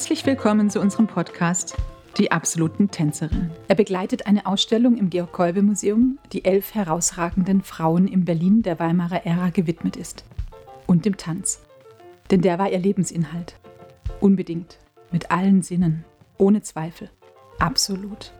[0.00, 1.76] Herzlich willkommen zu unserem Podcast
[2.16, 3.50] Die absoluten Tänzerinnen.
[3.68, 9.50] Er begleitet eine Ausstellung im Georg-Kolbe-Museum, die elf herausragenden Frauen im Berlin der Weimarer Ära
[9.50, 10.24] gewidmet ist.
[10.86, 11.60] Und dem Tanz.
[12.30, 13.56] Denn der war ihr Lebensinhalt.
[14.20, 14.78] Unbedingt.
[15.12, 16.06] Mit allen Sinnen.
[16.38, 17.10] Ohne Zweifel.
[17.58, 18.32] Absolut.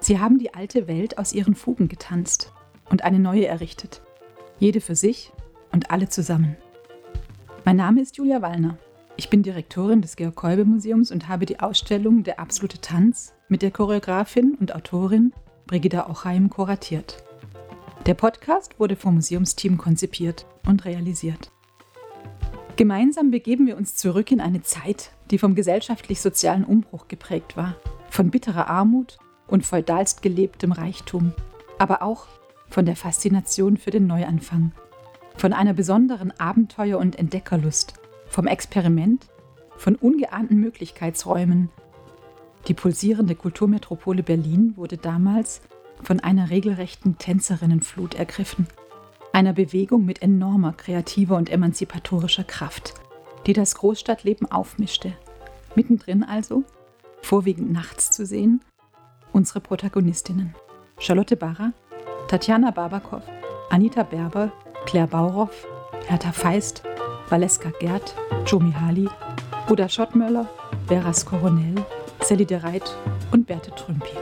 [0.00, 2.52] Sie haben die alte Welt aus ihren Fugen getanzt
[2.90, 4.02] und eine neue errichtet.
[4.58, 5.30] Jede für sich
[5.70, 6.56] und alle zusammen.
[7.64, 8.76] Mein Name ist Julia Wallner.
[9.16, 14.56] Ich bin Direktorin des Georg-Kolbe-Museums und habe die Ausstellung Der absolute Tanz mit der Choreografin
[14.58, 15.32] und Autorin
[15.66, 17.22] Brigida Ochheim kuratiert.
[18.06, 21.52] Der Podcast wurde vom Museumsteam konzipiert und realisiert.
[22.74, 27.76] Gemeinsam begeben wir uns zurück in eine Zeit, die vom gesellschaftlich-sozialen Umbruch geprägt war,
[28.10, 31.32] von bitterer Armut und feudalst gelebtem Reichtum,
[31.78, 32.26] aber auch
[32.68, 34.72] von der Faszination für den Neuanfang,
[35.36, 37.94] von einer besonderen Abenteuer- und Entdeckerlust
[38.34, 39.28] vom Experiment,
[39.76, 41.70] von ungeahnten Möglichkeitsräumen.
[42.66, 45.60] Die pulsierende Kulturmetropole Berlin wurde damals
[46.02, 48.66] von einer regelrechten Tänzerinnenflut ergriffen,
[49.32, 52.94] einer Bewegung mit enormer kreativer und emanzipatorischer Kraft,
[53.46, 55.12] die das Großstadtleben aufmischte.
[55.76, 56.64] Mittendrin also,
[57.22, 58.64] vorwiegend nachts zu sehen,
[59.32, 60.56] unsere Protagonistinnen.
[60.98, 61.72] Charlotte Barra,
[62.26, 63.22] Tatjana Babakow,
[63.70, 64.50] Anita Berber,
[64.86, 65.68] Claire Bauroff,
[66.08, 66.82] Hertha Feist,
[67.34, 68.14] Valeska Gerd,
[68.46, 69.08] Jomi Hali,
[69.66, 70.48] Buda Schottmöller,
[70.86, 71.74] Veras Coronel,
[72.20, 72.96] Sally de Reit
[73.32, 74.14] und Berthe Trümpi.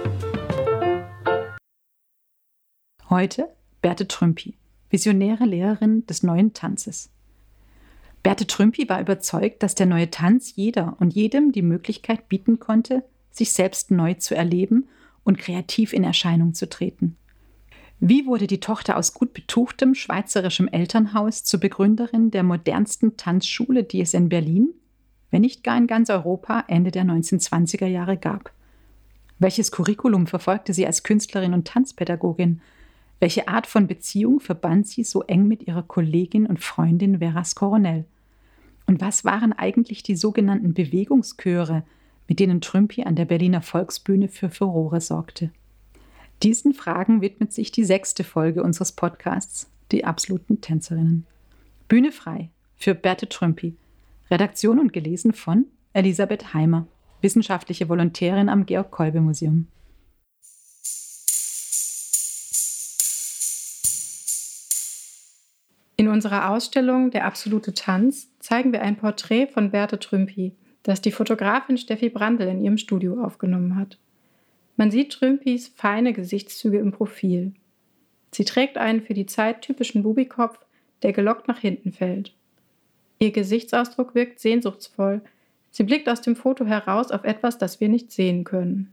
[3.11, 4.57] Heute Berthe Trümpi,
[4.89, 7.11] visionäre Lehrerin des neuen Tanzes.
[8.23, 13.05] Berthe Trümpi war überzeugt, dass der neue Tanz jeder und jedem die Möglichkeit bieten konnte,
[13.31, 14.89] sich selbst neu zu erleben
[15.23, 17.19] und kreativ in Erscheinung zu treten.
[18.05, 24.01] Wie wurde die Tochter aus gut betuchtem schweizerischem Elternhaus zur Begründerin der modernsten Tanzschule, die
[24.01, 24.71] es in Berlin,
[25.31, 28.51] wenn nicht gar in ganz Europa, Ende der 1920er Jahre gab?
[29.39, 32.61] Welches Curriculum verfolgte sie als Künstlerin und Tanzpädagogin?
[33.21, 38.05] Welche Art von Beziehung verband sie so eng mit ihrer Kollegin und Freundin Veras Coronel?
[38.87, 41.85] Und was waren eigentlich die sogenannten Bewegungschöre,
[42.27, 45.53] mit denen Trümpi an der Berliner Volksbühne für Furore sorgte?
[46.43, 51.25] Diesen Fragen widmet sich die sechste Folge unseres Podcasts, die absoluten Tänzerinnen.
[51.87, 53.77] Bühne frei für Berthe Trümpi.
[54.29, 56.89] Redaktion und gelesen von Elisabeth Heimer,
[57.21, 59.69] wissenschaftliche Volontärin am Georg-Kolbe-Museum.
[65.97, 71.13] In unserer Ausstellung Der absolute Tanz zeigen wir ein Porträt von Berthe Trümpi, das die
[71.13, 73.99] Fotografin Steffi Brandl in ihrem Studio aufgenommen hat.
[74.83, 77.53] Man sieht Trümpis feine Gesichtszüge im Profil.
[78.33, 80.59] Sie trägt einen für die Zeit typischen Bubikopf,
[81.05, 82.35] der gelockt nach hinten fällt.
[83.21, 85.21] Ihr Gesichtsausdruck wirkt sehnsuchtsvoll.
[85.71, 88.93] Sie blickt aus dem Foto heraus auf etwas, das wir nicht sehen können.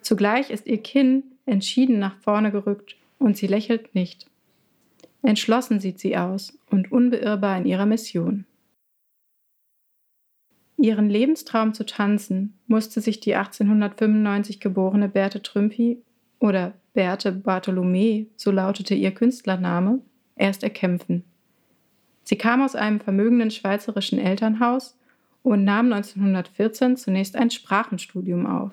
[0.00, 4.26] Zugleich ist ihr Kinn entschieden nach vorne gerückt und sie lächelt nicht.
[5.22, 8.44] Entschlossen sieht sie aus und unbeirrbar in ihrer Mission.
[10.82, 16.02] Ihren Lebenstraum zu tanzen musste sich die 1895 geborene Berthe Trümpi
[16.38, 20.00] oder Berthe Bartholomä, so lautete ihr Künstlername,
[20.36, 21.24] erst erkämpfen.
[22.22, 24.98] Sie kam aus einem vermögenden schweizerischen Elternhaus
[25.42, 28.72] und nahm 1914 zunächst ein Sprachenstudium auf.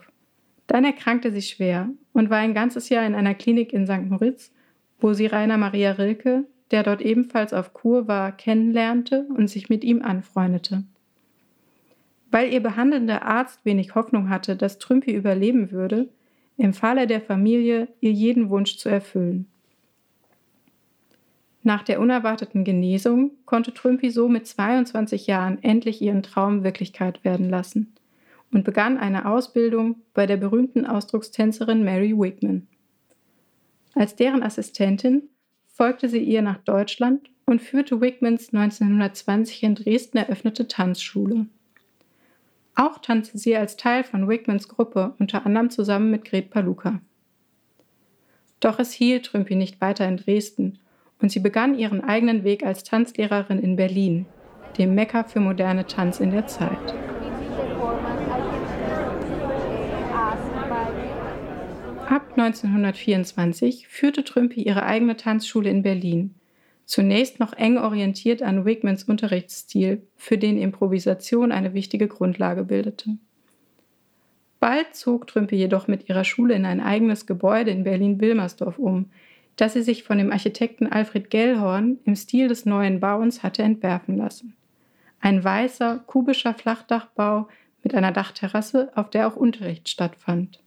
[0.68, 4.10] Dann erkrankte sie schwer und war ein ganzes Jahr in einer Klinik in St.
[4.10, 4.54] Moritz,
[5.00, 9.84] wo sie Rainer Maria Rilke, der dort ebenfalls auf Kur war, kennenlernte und sich mit
[9.84, 10.84] ihm anfreundete.
[12.32, 16.10] Weil ihr behandelnder Arzt wenig Hoffnung hatte, dass Trümpi überleben würde,
[16.58, 19.48] empfahl er der Familie, ihr jeden Wunsch zu erfüllen.
[21.64, 27.50] Nach der unerwarteten Genesung konnte Trümpi so mit 22 Jahren endlich ihren Traum Wirklichkeit werden
[27.50, 27.94] lassen
[28.52, 32.68] und begann eine Ausbildung bei der berühmten Ausdruckstänzerin Mary Wigman.
[33.94, 35.24] Als deren Assistentin
[35.68, 41.48] folgte sie ihr nach Deutschland und führte Wigmans 1920 in Dresden eröffnete Tanzschule.
[42.80, 47.02] Auch tanzte sie als Teil von Wigmans Gruppe, unter anderem zusammen mit Gret Paluca.
[48.60, 50.78] Doch es hielt Trümpi nicht weiter in Dresden
[51.20, 54.28] und sie begann ihren eigenen Weg als Tanzlehrerin in Berlin,
[54.78, 56.94] dem Mekka für moderne Tanz in der Zeit.
[62.08, 66.36] Ab 1924 führte Trümpi ihre eigene Tanzschule in Berlin,
[66.88, 73.18] zunächst noch eng orientiert an Wigmans Unterrichtsstil, für den Improvisation eine wichtige Grundlage bildete.
[74.60, 79.12] Bald zog Trümpe jedoch mit ihrer Schule in ein eigenes Gebäude in Berlin-Wilmersdorf um,
[79.58, 84.18] das sie sich von dem Architekten Alfred Gellhorn im Stil des neuen Bauens hatte entwerfen
[84.18, 84.56] lassen.
[85.20, 87.50] Ein weißer, kubischer Flachdachbau
[87.84, 90.64] mit einer Dachterrasse, auf der auch Unterricht stattfand.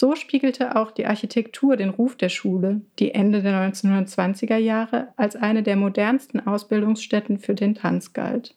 [0.00, 5.34] So spiegelte auch die Architektur den Ruf der Schule, die Ende der 1920er Jahre als
[5.34, 8.54] eine der modernsten Ausbildungsstätten für den Tanz galt.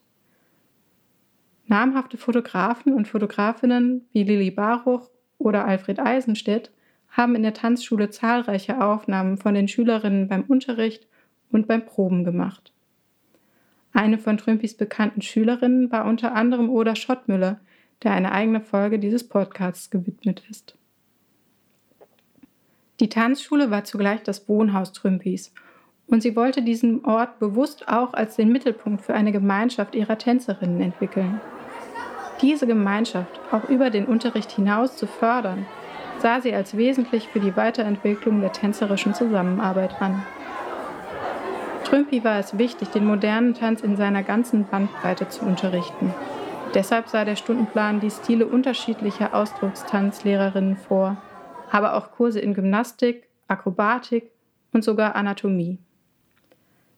[1.66, 6.70] Namhafte Fotografen und Fotografinnen wie Lili Baruch oder Alfred Eisenstedt
[7.08, 11.08] haben in der Tanzschule zahlreiche Aufnahmen von den Schülerinnen beim Unterricht
[11.50, 12.72] und beim Proben gemacht.
[13.92, 17.58] Eine von Trümpis bekannten Schülerinnen war unter anderem Oda Schottmüller,
[18.04, 20.76] der eine eigene Folge dieses Podcasts gewidmet ist.
[23.00, 25.52] Die Tanzschule war zugleich das Wohnhaus Trümpis
[26.06, 30.80] und sie wollte diesen Ort bewusst auch als den Mittelpunkt für eine Gemeinschaft ihrer Tänzerinnen
[30.80, 31.40] entwickeln.
[32.42, 35.64] Diese Gemeinschaft auch über den Unterricht hinaus zu fördern,
[36.18, 40.24] sah sie als wesentlich für die Weiterentwicklung der tänzerischen Zusammenarbeit an.
[41.84, 46.12] Trümpi war es wichtig, den modernen Tanz in seiner ganzen Bandbreite zu unterrichten.
[46.74, 51.16] Deshalb sah der Stundenplan die Stile unterschiedlicher Ausdruckstanzlehrerinnen vor,
[51.72, 54.30] aber auch Kurse in Gymnastik, Akrobatik
[54.72, 55.78] und sogar Anatomie.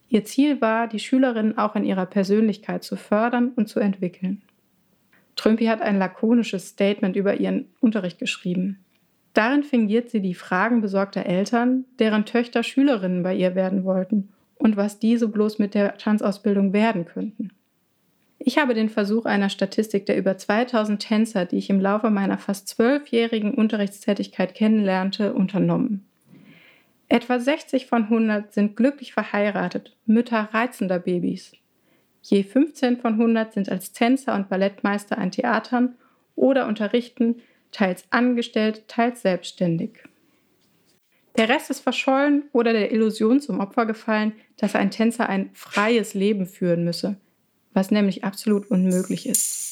[0.08, 4.42] Ihr Ziel war, die Schülerinnen auch in ihrer Persönlichkeit zu fördern und zu entwickeln.
[5.36, 8.84] Trümpi hat ein lakonisches Statement über ihren Unterricht geschrieben.
[9.32, 14.76] Darin fingiert sie die Fragen besorgter Eltern, deren Töchter Schülerinnen bei ihr werden wollten und
[14.76, 17.50] was diese bloß mit der Tanzausbildung werden könnten.
[18.46, 22.37] Ich habe den Versuch einer Statistik der über 2000 Tänzer, die ich im Laufe meiner
[22.37, 26.06] fast zwölfjährigen Unterrichtstätigkeit kennenlernte, unternommen.
[27.08, 31.52] Etwa 60 von 100 sind glücklich verheiratet, Mütter reizender Babys.
[32.20, 35.94] Je 15 von 100 sind als Tänzer und Ballettmeister an Theatern
[36.37, 37.37] oder unterrichten,
[37.73, 40.00] teils angestellt, teils selbstständig.
[41.38, 46.12] Der Rest ist verschollen oder der Illusion zum Opfer gefallen, dass ein Tänzer ein freies
[46.12, 47.17] Leben führen müsse,
[47.74, 49.64] was nämlich absolut unmöglich ist.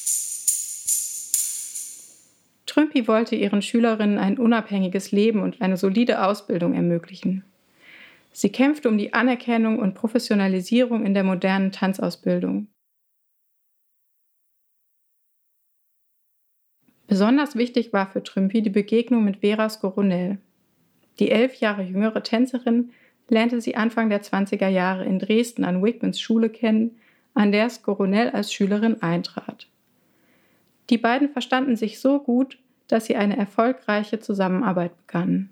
[2.66, 7.44] Trümpi wollte ihren Schülerinnen ein unabhängiges Leben und eine solide Ausbildung ermöglichen.
[8.32, 12.68] Sie kämpfte um die Anerkennung und Professionalisierung in der modernen Tanzausbildung.
[17.06, 20.38] Besonders wichtig war für Trümpi die Begegnung mit Vera Skoronell.
[21.18, 22.92] Die elf Jahre jüngere Tänzerin
[23.28, 26.96] lernte sie Anfang der 20er Jahre in Dresden an Wigmans Schule kennen,
[27.34, 29.68] an der Skoronell als Schülerin eintrat.
[30.90, 32.58] Die beiden verstanden sich so gut,
[32.88, 35.50] dass sie eine erfolgreiche Zusammenarbeit begannen.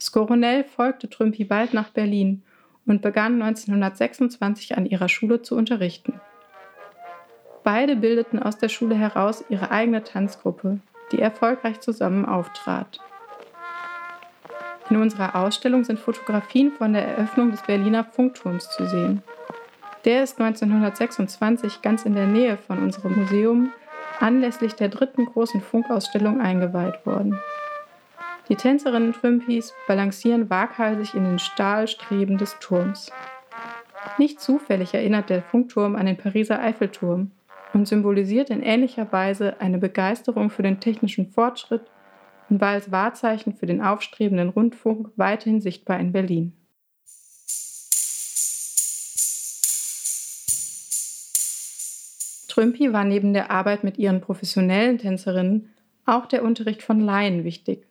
[0.00, 2.42] Skoronell folgte Trümpi bald nach Berlin
[2.86, 6.20] und begann 1926 an ihrer Schule zu unterrichten.
[7.62, 10.80] Beide bildeten aus der Schule heraus ihre eigene Tanzgruppe,
[11.12, 13.00] die erfolgreich zusammen auftrat.
[14.90, 19.22] In unserer Ausstellung sind Fotografien von der Eröffnung des Berliner Funkturms zu sehen.
[20.04, 23.72] Der ist 1926 ganz in der Nähe von unserem Museum
[24.20, 27.38] anlässlich der dritten großen Funkausstellung eingeweiht worden.
[28.48, 33.12] Die Tänzerinnen Trümpis balancieren waghalsig in den Stahlstreben des Turms.
[34.16, 37.30] Nicht zufällig erinnert der Funkturm an den Pariser Eiffelturm
[37.74, 41.82] und symbolisiert in ähnlicher Weise eine Begeisterung für den technischen Fortschritt
[42.48, 46.52] und war als Wahrzeichen für den aufstrebenden Rundfunk weiterhin sichtbar in Berlin.
[52.58, 55.68] Trümpi war neben der Arbeit mit ihren professionellen Tänzerinnen
[56.06, 57.86] auch der Unterricht von Laien wichtig.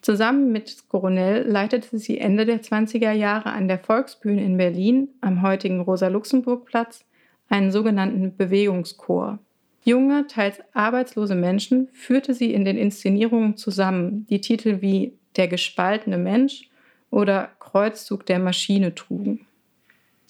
[0.00, 5.42] Zusammen mit Coronel leitete sie Ende der 20er Jahre an der Volksbühne in Berlin am
[5.42, 7.04] heutigen Rosa-Luxemburg-Platz
[7.50, 9.40] einen sogenannten Bewegungschor.
[9.84, 16.16] Junge, teils arbeitslose Menschen führte sie in den Inszenierungen zusammen, die Titel wie Der gespaltene
[16.16, 16.70] Mensch
[17.10, 19.44] oder Kreuzzug der Maschine trugen.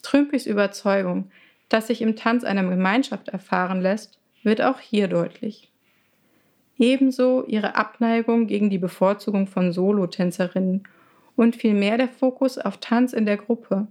[0.02, 1.30] Trümpis Überzeugung,
[1.68, 5.72] dass sich im Tanz einer Gemeinschaft erfahren lässt, wird auch hier deutlich.
[6.78, 10.84] Ebenso ihre Abneigung gegen die Bevorzugung von Solotänzerinnen
[11.34, 13.88] und vielmehr der Fokus auf Tanz in der Gruppe,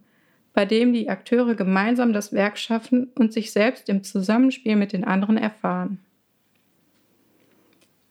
[0.53, 5.03] bei dem die Akteure gemeinsam das Werk schaffen und sich selbst im Zusammenspiel mit den
[5.03, 6.00] anderen erfahren.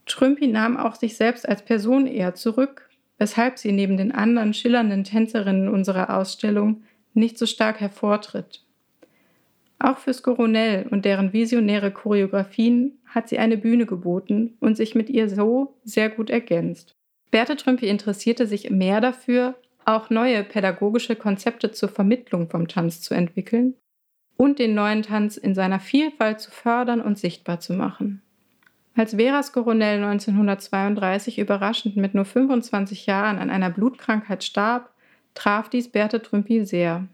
[0.06, 5.04] Trümpi nahm auch sich selbst als Person eher zurück, weshalb sie neben den anderen schillernden
[5.04, 6.82] Tänzerinnen unserer Ausstellung
[7.14, 8.62] nicht so stark hervortritt.
[9.84, 15.10] Auch für Skoronell und deren visionäre Choreografien hat sie eine Bühne geboten und sich mit
[15.10, 16.96] ihr so sehr gut ergänzt.
[17.30, 23.12] Berthe Trümpi interessierte sich mehr dafür, auch neue pädagogische Konzepte zur Vermittlung vom Tanz zu
[23.12, 23.74] entwickeln
[24.38, 28.22] und den neuen Tanz in seiner Vielfalt zu fördern und sichtbar zu machen.
[28.96, 34.94] Als Vera Skoronell 1932 überraschend mit nur 25 Jahren an einer Blutkrankheit starb,
[35.34, 37.06] traf dies Berthe Trümpi sehr.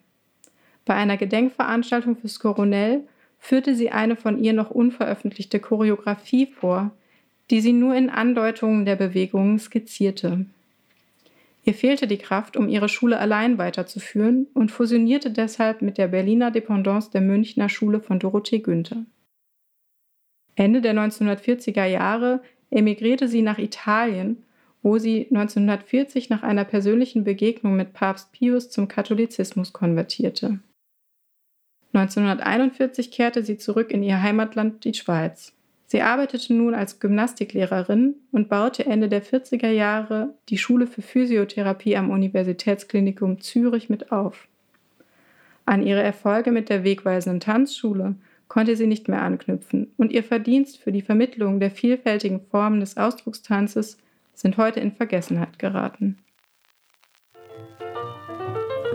[0.85, 3.05] Bei einer Gedenkveranstaltung für Skoronell
[3.39, 6.91] führte sie eine von ihr noch unveröffentlichte Choreografie vor,
[7.51, 10.47] die sie nur in Andeutungen der Bewegungen skizzierte.
[11.65, 16.51] Ihr fehlte die Kraft, um ihre Schule allein weiterzuführen und fusionierte deshalb mit der Berliner
[16.51, 19.05] Dependance der Münchner Schule von Dorothee Günther.
[20.55, 24.43] Ende der 1940er Jahre emigrierte sie nach Italien,
[24.83, 30.61] wo sie 1940 nach einer persönlichen Begegnung mit Papst Pius zum Katholizismus konvertierte.
[31.93, 35.53] 1941 kehrte sie zurück in ihr Heimatland, die Schweiz.
[35.87, 41.97] Sie arbeitete nun als Gymnastiklehrerin und baute Ende der 40er Jahre die Schule für Physiotherapie
[41.97, 44.47] am Universitätsklinikum Zürich mit auf.
[45.67, 48.15] An ihre Erfolge mit der wegweisenden Tanzschule
[48.47, 52.97] konnte sie nicht mehr anknüpfen und ihr Verdienst für die Vermittlung der vielfältigen Formen des
[52.97, 53.99] Ausdruckstanzes
[54.33, 56.19] sind heute in Vergessenheit geraten.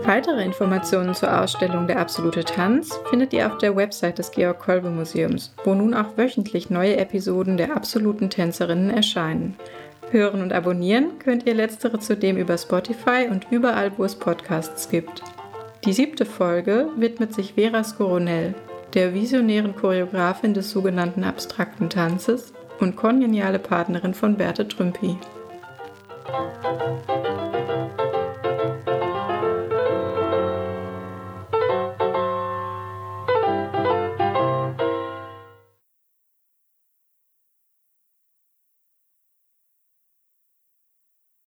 [0.06, 4.88] Weitere Informationen zur Ausstellung Der absolute Tanz findet ihr auf der Website des Georg Kolbe
[4.88, 9.56] Museums, wo nun auch wöchentlich neue Episoden der absoluten Tänzerinnen erscheinen.
[10.12, 15.24] Hören und abonnieren könnt ihr letztere zudem über Spotify und überall, wo es Podcasts gibt.
[15.84, 18.54] Die siebte Folge widmet sich Vera Skoronell,
[18.94, 25.16] der visionären Choreografin des sogenannten abstrakten Tanzes und kongeniale Partnerin von Berthe Trümpi.